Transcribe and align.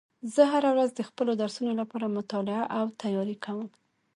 زه 0.33 0.41
هره 0.53 0.69
ورځ 0.73 0.89
د 0.95 1.01
خپلو 1.09 1.31
درسونو 1.41 1.71
لپاره 1.81 2.13
مطالعه 2.17 2.63
او 2.77 2.85
تیاری 3.01 3.35
کوم 3.45 3.67